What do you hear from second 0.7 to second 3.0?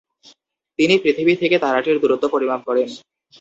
তিনি পৃথিবী থেকে তারাটির দূরত্ব পরিমাপ করেন।